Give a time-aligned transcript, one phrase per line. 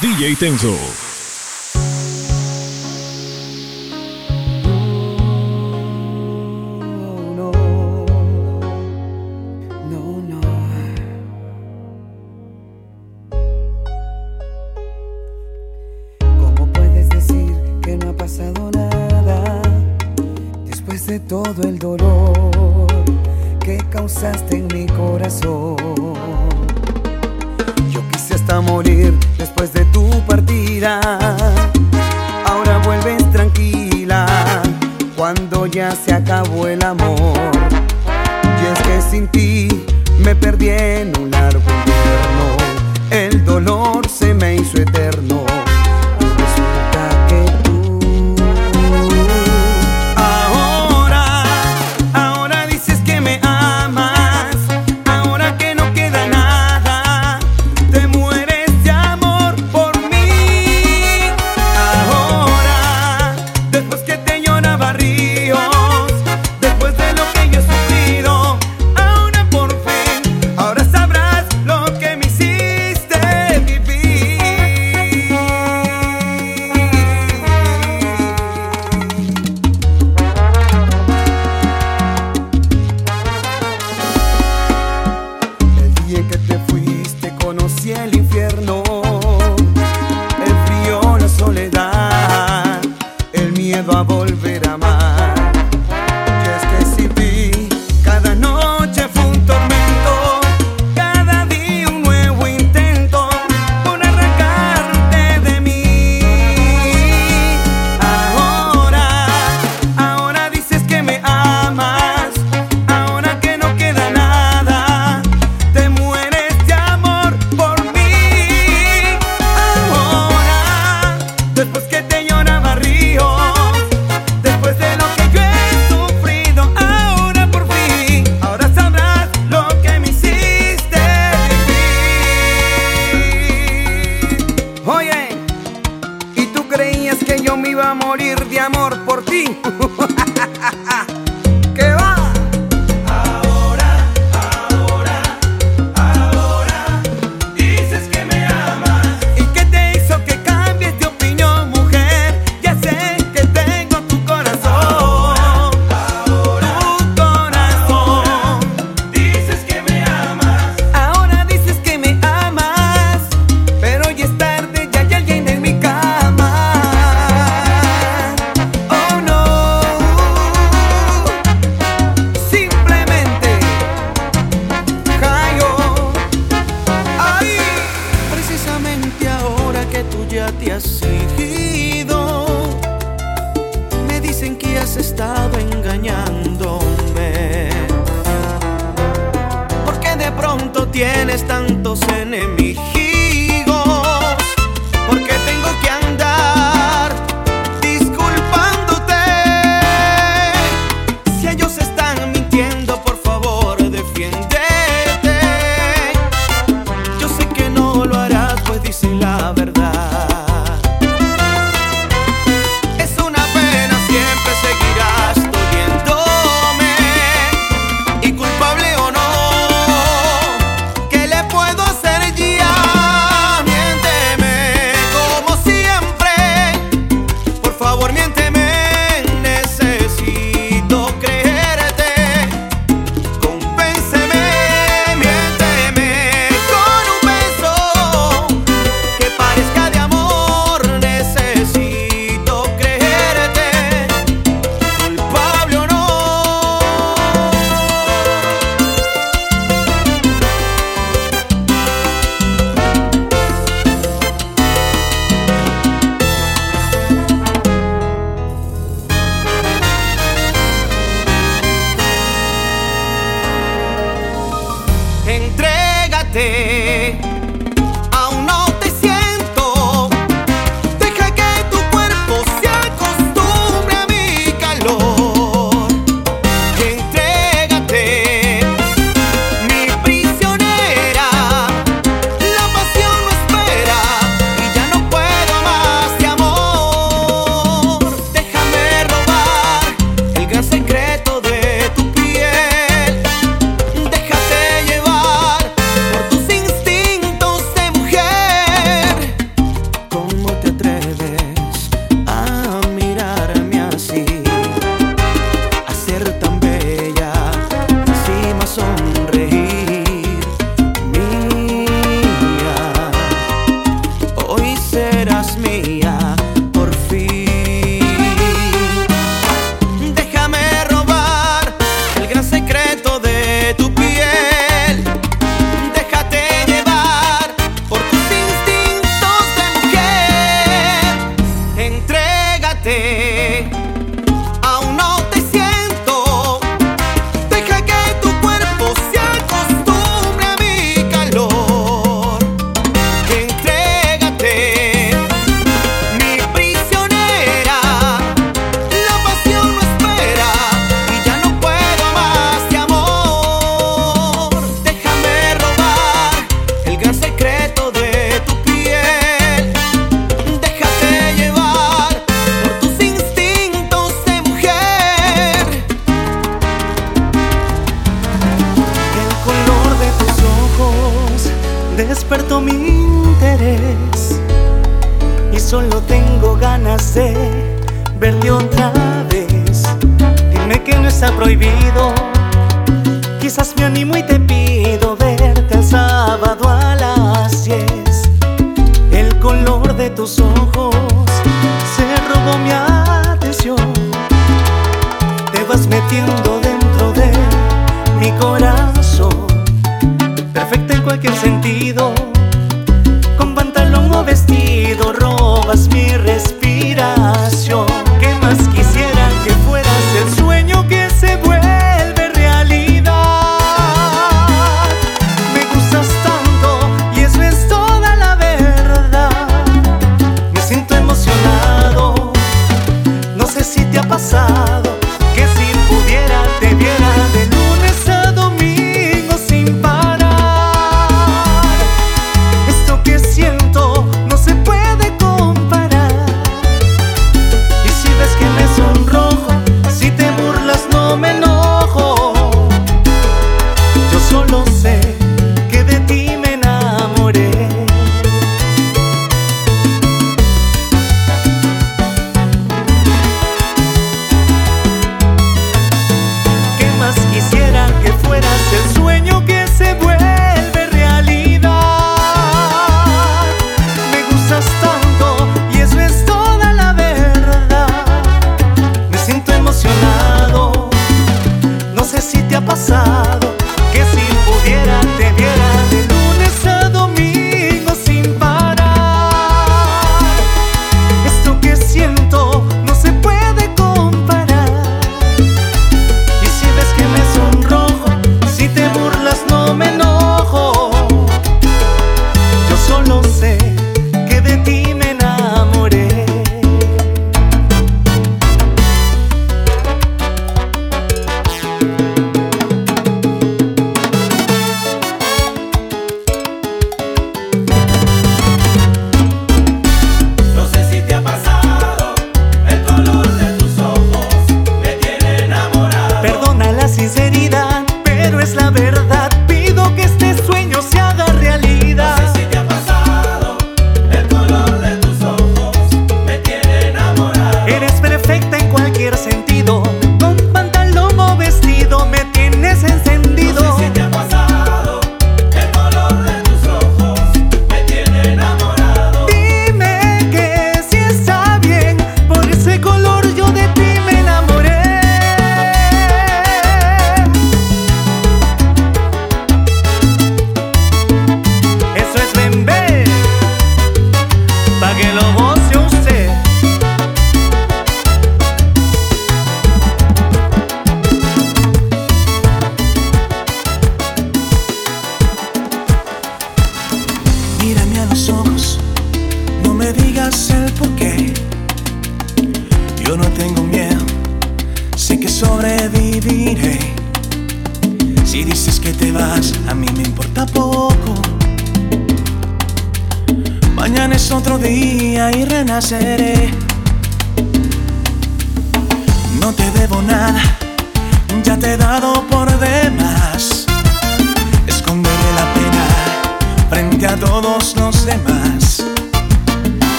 [0.00, 1.09] DJ Tenzo.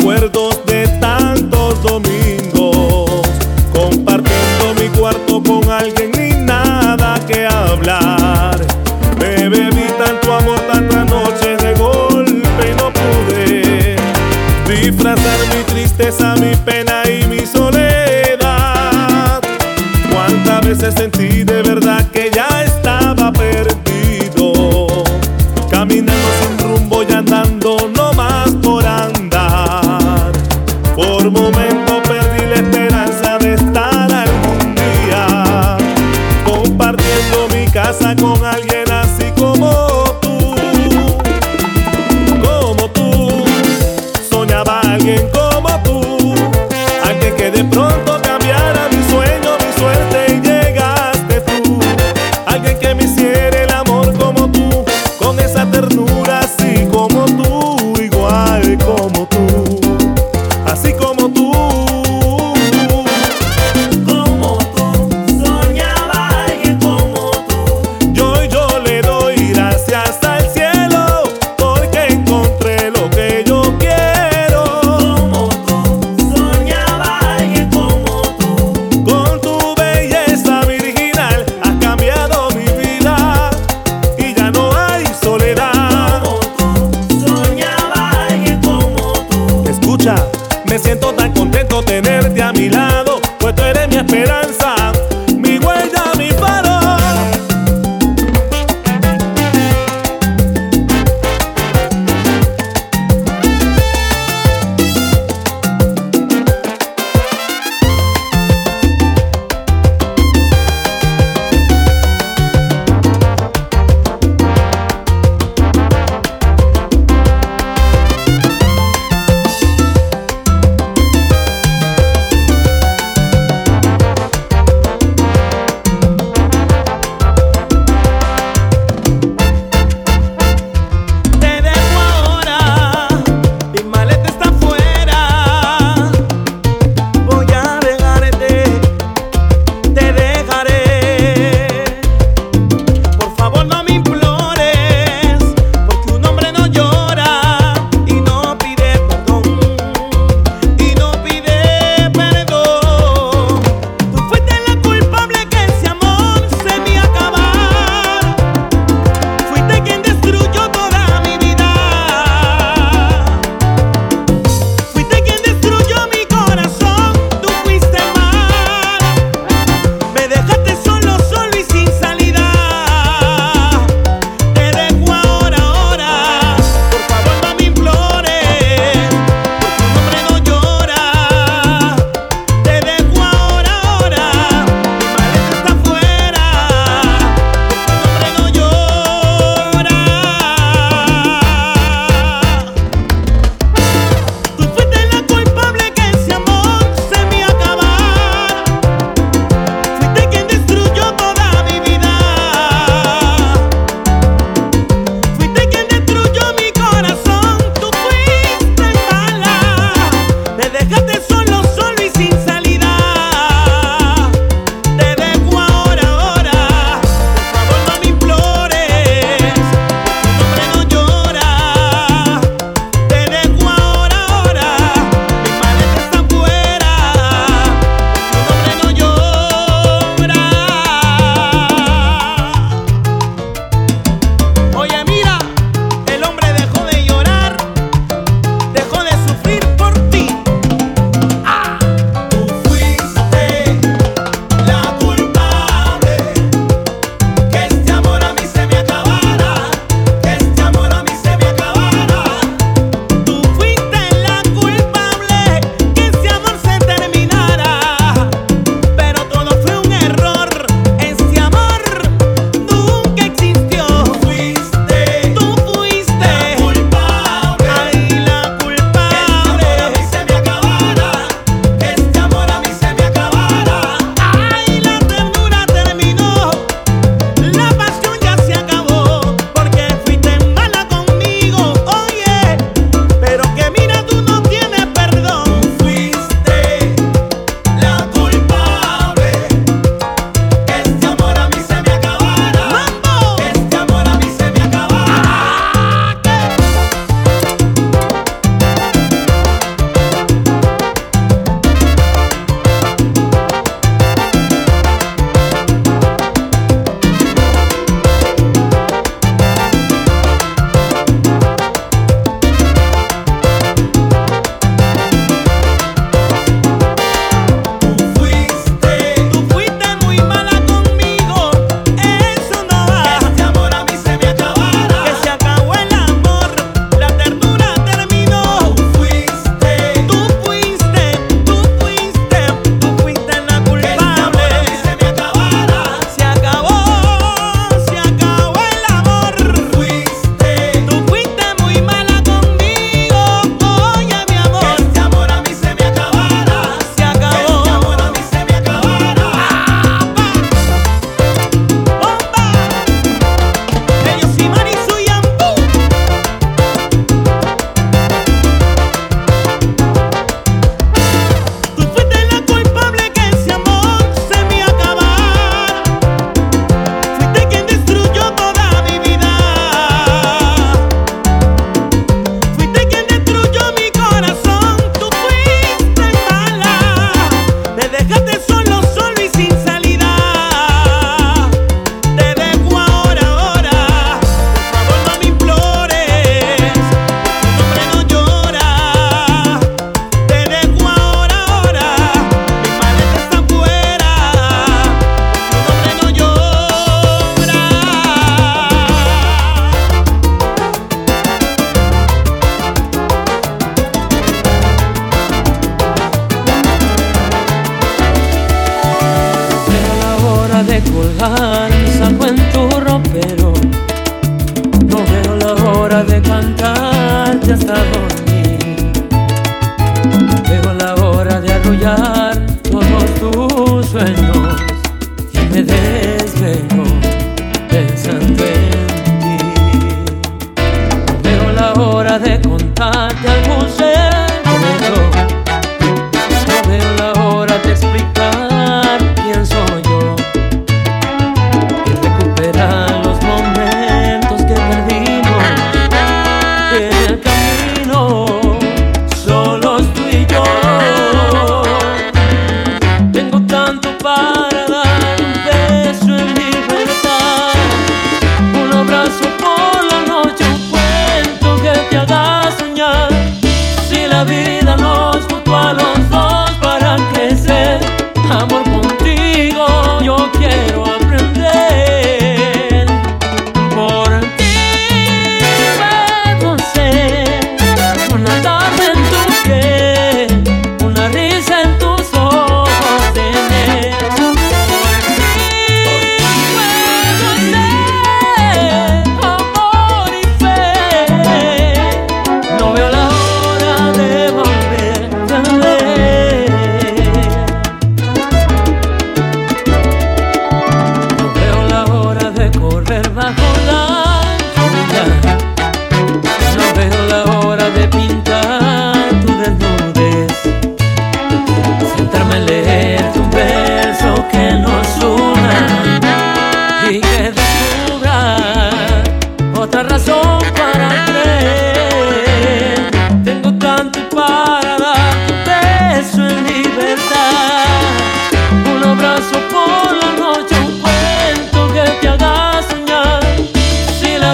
[0.00, 0.49] Mí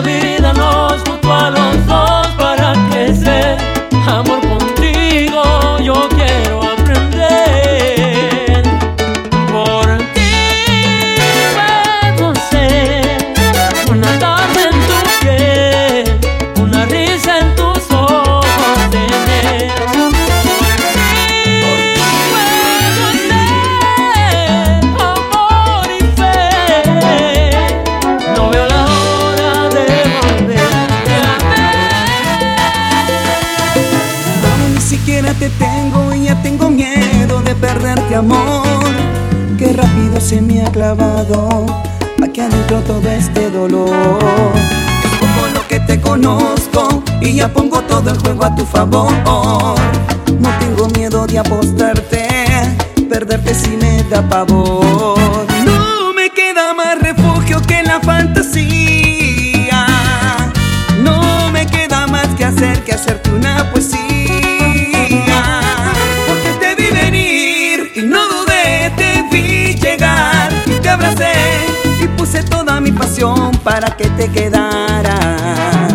[0.00, 1.65] vida nos mutualó
[40.76, 41.64] clavado
[42.22, 43.88] aquí adentro todo este dolor.
[45.54, 49.10] Lo que te conozco y ya pongo todo el juego a tu favor.
[50.38, 52.28] No tengo miedo de apostarte,
[53.08, 55.46] perderte si me da pavor.
[55.64, 59.86] No me queda más refugio que la fantasía.
[61.02, 63.85] No me queda más que hacer que hacerte una poesía.
[73.66, 75.92] Para que te quedaras.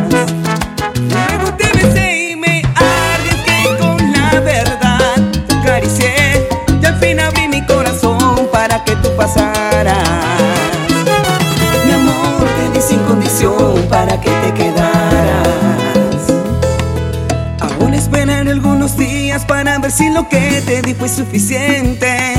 [1.09, 4.99] Luego te besé y me arriesgué con la verdad.
[5.47, 6.49] Te acaricié
[6.81, 9.95] y al fin abrí mi corazón para que tú pasaras.
[11.85, 16.27] Mi amor te di sin condición para que te quedaras.
[17.61, 22.33] Aún esperaré algunos días para ver si lo que te di fue suficiente.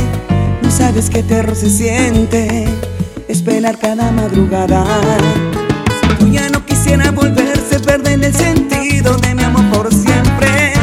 [0.60, 2.91] No sabes qué terror se siente
[3.42, 4.84] esperar cada madrugada.
[6.00, 10.74] Si tú ya no quisiera volverse, perder el sentido de mi amor por siempre.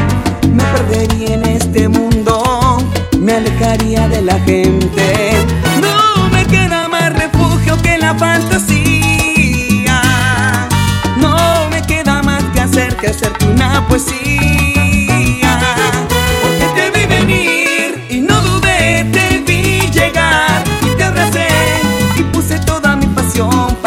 [0.51, 2.83] Me perdería en este mundo,
[3.17, 5.31] me alejaría de la gente.
[5.79, 10.01] No me queda más refugio que la fantasía.
[11.15, 14.28] No me queda más que hacer que hacerte una poesía.
[23.39, 23.78] Pasión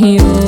[0.00, 0.47] you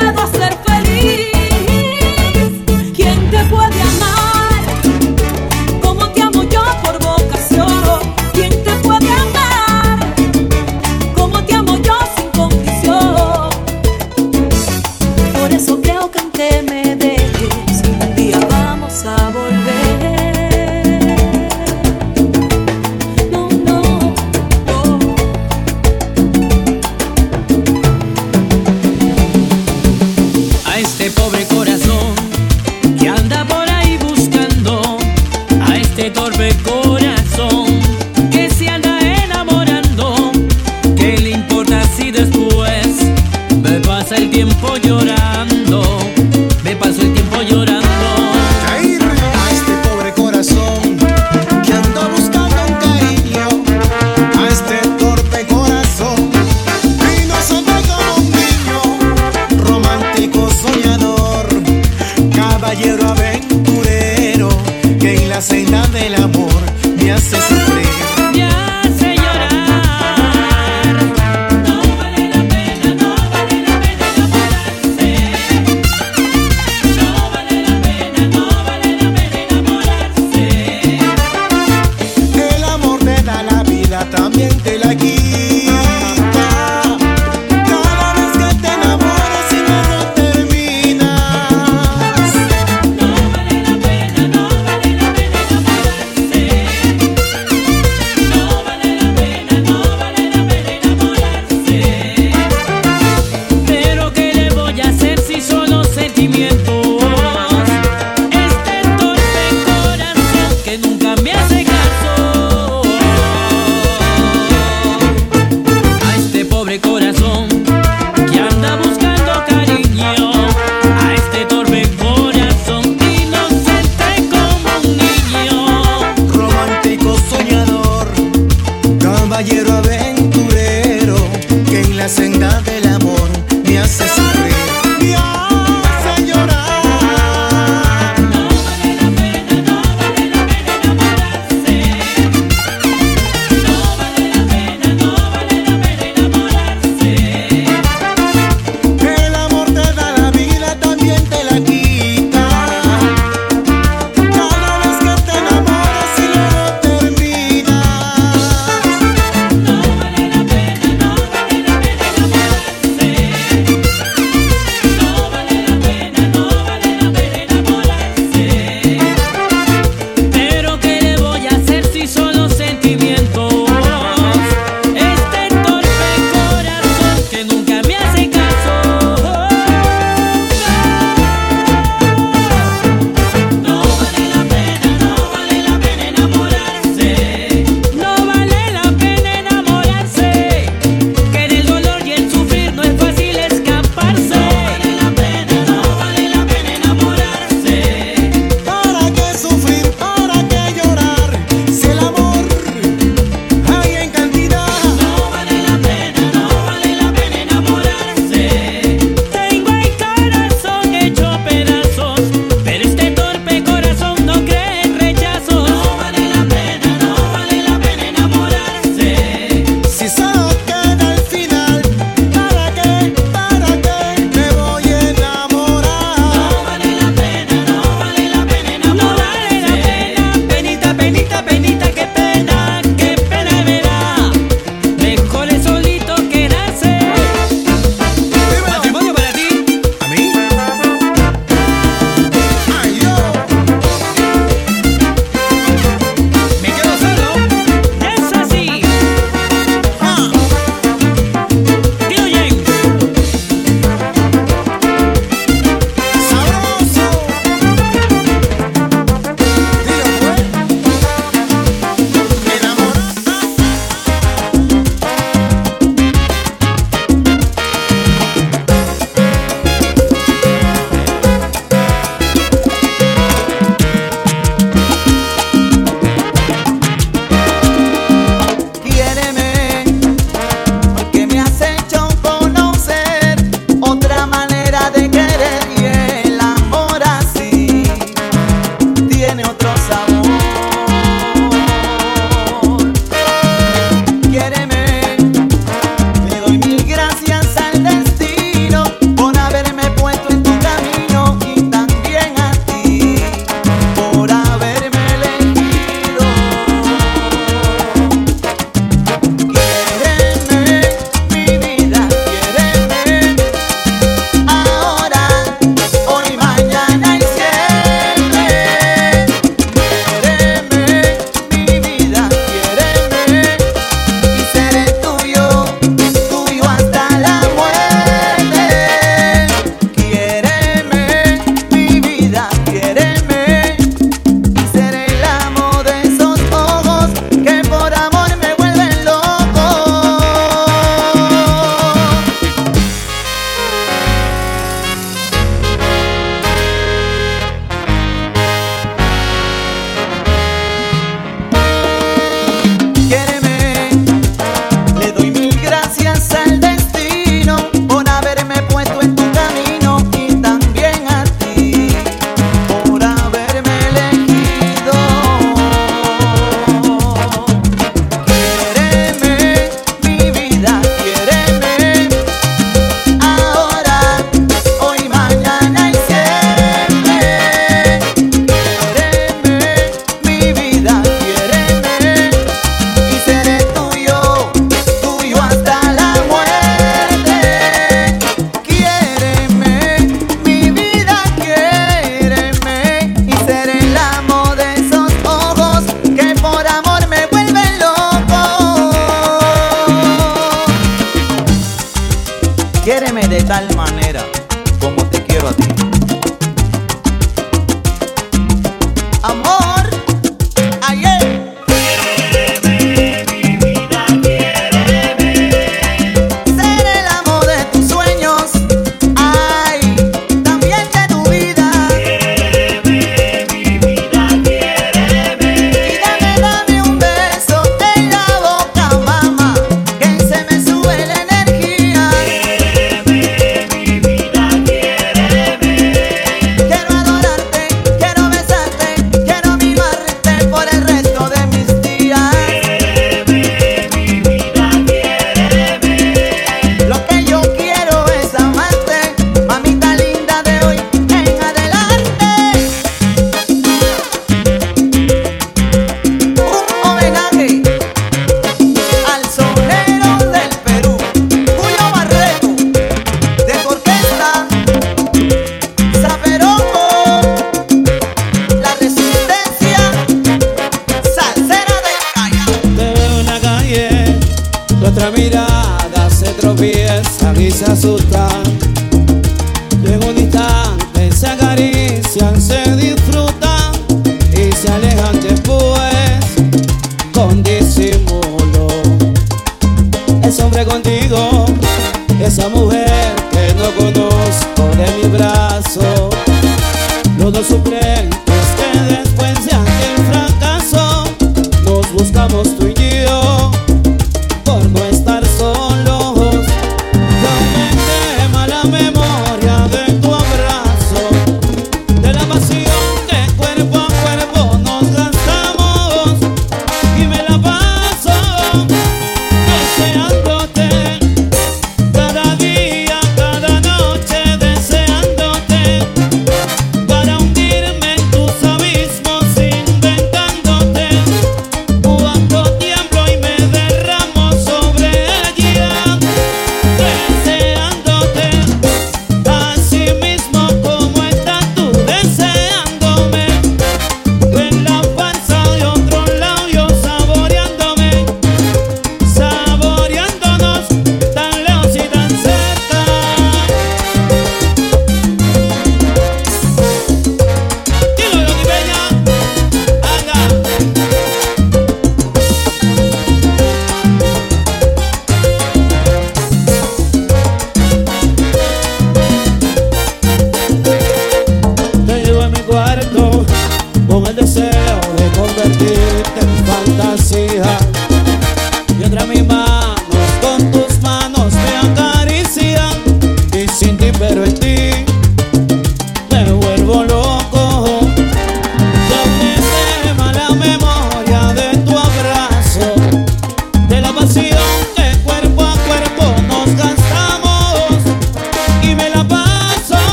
[0.00, 0.39] que yo